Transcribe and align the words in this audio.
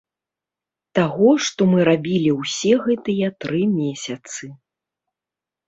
Таго, 0.99 1.29
што 1.47 1.67
мы 1.73 1.83
рабілі 1.91 2.31
ўсе 2.39 2.73
гэтыя 2.87 3.27
тры 3.47 3.63
месяцы. 3.79 4.53